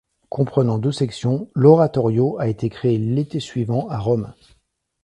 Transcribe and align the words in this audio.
Comprenant 0.29 0.79
deux 0.79 0.91
sections, 0.91 1.51
l'oratorio 1.53 2.35
a 2.39 2.47
été 2.47 2.69
créé 2.69 2.97
l'été 2.97 3.39
suivant 3.39 3.87
à 3.89 3.99
Rome. 3.99 4.33